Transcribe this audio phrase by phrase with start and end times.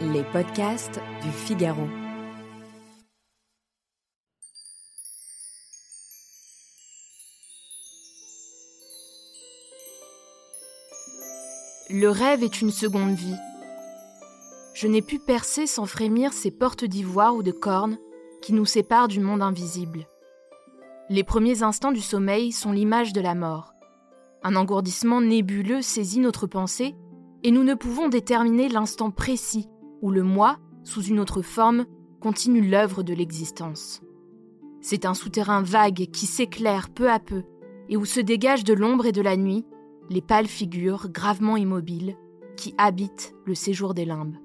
[0.00, 1.86] Les podcasts du Figaro.
[11.92, 13.34] Le rêve est une seconde vie.
[14.74, 17.98] Je n'ai pu percer sans frémir ces portes d'ivoire ou de cornes
[18.42, 20.06] qui nous séparent du monde invisible.
[21.08, 23.74] Les premiers instants du sommeil sont l'image de la mort.
[24.42, 26.94] Un engourdissement nébuleux saisit notre pensée
[27.42, 29.68] et nous ne pouvons déterminer l'instant précis
[30.00, 31.84] où le moi, sous une autre forme,
[32.20, 34.00] continue l'œuvre de l'existence.
[34.80, 37.42] C'est un souterrain vague qui s'éclaire peu à peu
[37.90, 39.66] et où se dégagent de l'ombre et de la nuit
[40.08, 42.16] les pâles figures gravement immobiles
[42.56, 44.36] qui habitent le séjour des limbes.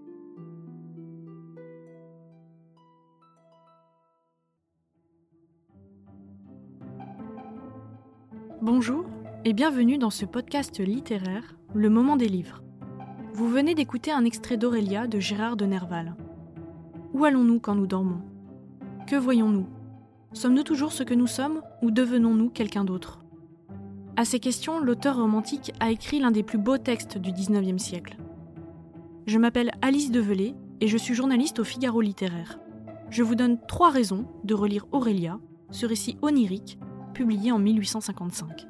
[8.62, 9.06] Bonjour
[9.48, 12.64] et bienvenue dans ce podcast littéraire, Le moment des livres.
[13.36, 16.16] Vous venez d'écouter un extrait d'Aurélia de Gérard de Nerval.
[17.14, 18.24] Où allons-nous quand nous dormons?
[19.06, 19.68] Que voyons-nous?
[20.34, 23.24] Sommes-nous toujours ce que nous sommes ou devenons-nous quelqu'un d'autre?
[24.16, 28.18] À ces questions, l'auteur romantique a écrit l'un des plus beaux textes du XIXe siècle.
[29.28, 32.58] Je m'appelle Alice Develay et je suis journaliste au Figaro littéraire.
[33.12, 35.38] Je vous donne trois raisons de relire Aurélia,
[35.70, 36.80] ce récit onirique
[37.14, 38.66] publié en 1855.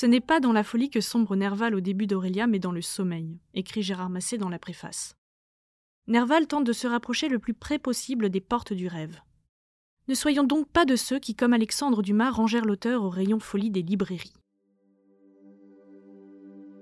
[0.00, 2.80] Ce n'est pas dans la folie que sombre Nerval au début d'Aurélia, mais dans le
[2.80, 5.14] sommeil, écrit Gérard Massé dans la préface.
[6.06, 9.20] Nerval tente de se rapprocher le plus près possible des portes du rêve.
[10.08, 13.68] Ne soyons donc pas de ceux qui, comme Alexandre Dumas, rangèrent l'auteur au rayon folie
[13.68, 14.32] des librairies.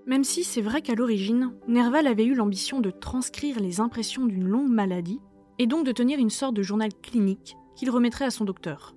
[0.07, 4.47] Même si c'est vrai qu'à l'origine, Nerval avait eu l'ambition de transcrire les impressions d'une
[4.47, 5.19] longue maladie,
[5.59, 8.95] et donc de tenir une sorte de journal clinique qu'il remettrait à son docteur.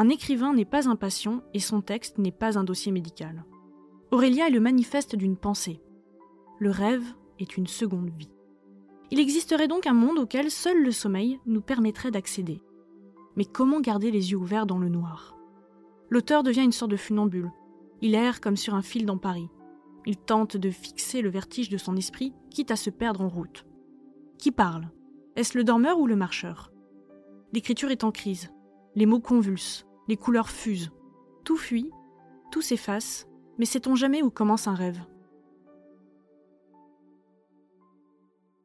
[0.00, 3.44] Un écrivain n'est pas un patient et son texte n'est pas un dossier médical.
[4.10, 5.82] Aurélia est le manifeste d'une pensée.
[6.58, 7.04] Le rêve
[7.38, 8.32] est une seconde vie.
[9.10, 12.62] Il existerait donc un monde auquel seul le sommeil nous permettrait d'accéder.
[13.36, 15.36] Mais comment garder les yeux ouverts dans le noir?
[16.08, 17.52] L'auteur devient une sorte de funambule.
[18.00, 19.50] Il erre comme sur un fil dans Paris.
[20.06, 23.66] Il tente de fixer le vertige de son esprit, quitte à se perdre en route.
[24.38, 24.88] Qui parle?
[25.36, 26.72] Est-ce le dormeur ou le marcheur?
[27.52, 28.50] L'écriture est en crise.
[28.96, 30.90] Les mots convulsent, les couleurs fusent.
[31.44, 31.92] Tout fuit,
[32.50, 33.28] tout s'efface,
[33.58, 35.00] mais sait-on jamais où commence un rêve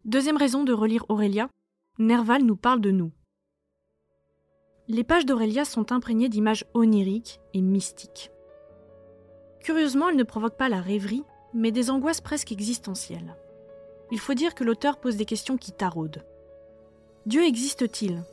[0.05, 1.47] Deuxième raison de relire Aurélia,
[1.99, 3.11] Nerval nous parle de nous.
[4.87, 8.31] Les pages d'Aurélia sont imprégnées d'images oniriques et mystiques.
[9.59, 11.23] Curieusement, elles ne provoquent pas la rêverie,
[11.53, 13.37] mais des angoisses presque existentielles.
[14.11, 16.25] Il faut dire que l'auteur pose des questions qui taraudent.
[17.27, 18.23] Dieu existe-t-il?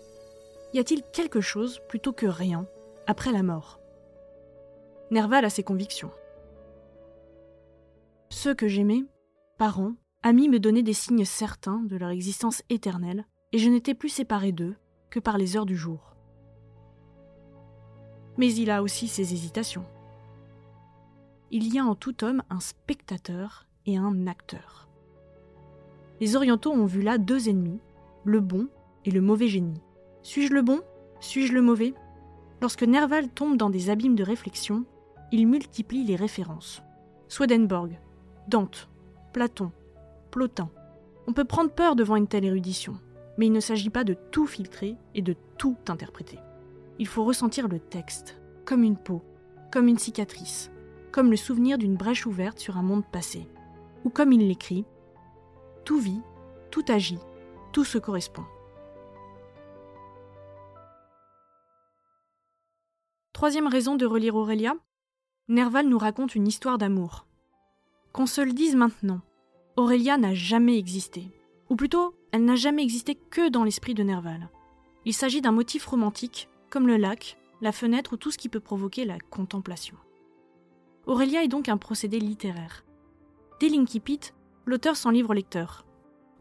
[0.73, 2.67] Y a-t-il quelque chose, plutôt que rien,
[3.07, 3.81] après la mort
[5.11, 6.11] Nerval a ses convictions.
[8.31, 9.05] Ceux que j'aimais,
[9.59, 9.93] parents,
[10.23, 14.53] amis me donnaient des signes certains de leur existence éternelle, et je n'étais plus séparé
[14.53, 14.75] d'eux
[15.11, 16.17] que par les heures du jour.
[18.39, 19.85] Mais il a aussi ses hésitations.
[21.51, 24.89] Il y a en tout homme un spectateur et un acteur.
[26.21, 27.81] Les orientaux ont vu là deux ennemis,
[28.25, 28.69] le bon
[29.05, 29.83] et le mauvais génie.
[30.23, 30.81] Suis-je le bon?
[31.21, 31.93] Suis-je le mauvais?
[32.63, 34.85] Lorsque Nerval tombe dans des abîmes de réflexion,
[35.33, 36.81] il multiplie les références.
[37.27, 37.99] Swedenborg,
[38.47, 38.89] Dante,
[39.33, 39.73] Platon,
[40.31, 40.71] Plotin.
[41.27, 42.95] On peut prendre peur devant une telle érudition,
[43.37, 46.39] mais il ne s'agit pas de tout filtrer et de tout interpréter.
[47.01, 49.23] Il faut ressentir le texte, comme une peau,
[49.73, 50.71] comme une cicatrice,
[51.11, 53.49] comme le souvenir d'une brèche ouverte sur un monde passé,
[54.05, 54.85] ou comme il l'écrit,
[55.85, 56.21] tout vit,
[56.71, 57.19] tout agit,
[57.73, 58.45] tout se correspond.
[63.43, 64.77] Troisième raison de relire Aurélia,
[65.49, 67.27] Nerval nous raconte une histoire d'amour.
[68.13, 69.21] Qu'on se le dise maintenant,
[69.77, 71.25] Aurélia n'a jamais existé.
[71.69, 74.49] Ou plutôt, elle n'a jamais existé que dans l'esprit de Nerval.
[75.05, 78.61] Il s'agit d'un motif romantique, comme le lac, la fenêtre ou tout ce qui peut
[78.61, 79.97] provoquer la contemplation.
[81.07, 82.85] Aurélia est donc un procédé littéraire.
[83.59, 84.21] Dès l'Inkipit,
[84.67, 85.85] l'auteur s'en livre au lecteur.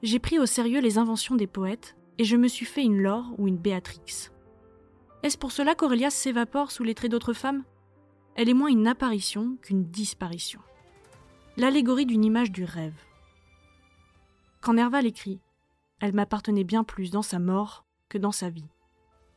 [0.04, 3.34] j'ai pris au sérieux les inventions des poètes et je me suis fait une Laure
[3.40, 4.30] ou une Béatrix.
[5.24, 7.64] Est-ce pour cela qu'Aurélia s'évapore sous les traits d'autres femmes?
[8.36, 10.62] Elle est moins une apparition qu'une disparition.
[11.58, 13.00] L'allégorie d'une image du rêve.
[14.62, 15.40] Quand Nerval écrit
[16.00, 18.70] Elle m'appartenait bien plus dans sa mort que dans sa vie.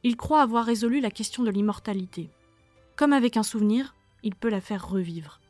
[0.02, 2.30] Il croit avoir résolu la question de l'immortalité.
[2.96, 5.40] Comme avec un souvenir, il peut la faire revivre.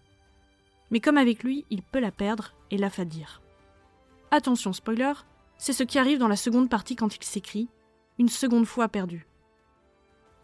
[0.91, 3.41] Mais comme avec lui, il peut la perdre et l'affadir.
[4.31, 5.13] Attention, spoiler,
[5.59, 7.69] c'est ce qui arrive dans la seconde partie quand il s'écrit
[8.19, 9.27] Une seconde fois perdu.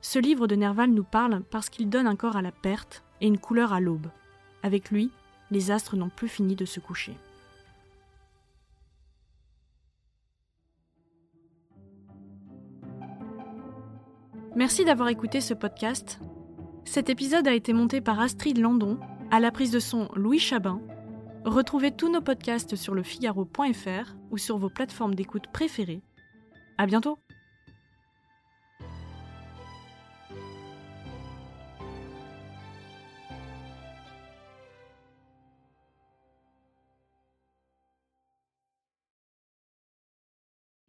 [0.02, 3.26] Ce livre de Nerval nous parle parce qu'il donne un corps à la perte et
[3.26, 4.08] une couleur à l'aube.
[4.62, 5.10] Avec lui,
[5.50, 7.16] les astres n'ont plus fini de se coucher.
[14.56, 16.18] Merci d'avoir écouté ce podcast.
[16.84, 18.98] Cet épisode a été monté par Astrid Landon,
[19.30, 20.80] à la prise de son Louis Chabin.
[21.44, 26.02] Retrouvez tous nos podcasts sur lefigaro.fr ou sur vos plateformes d'écoute préférées.
[26.78, 27.18] À bientôt!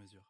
[0.00, 0.24] mesure.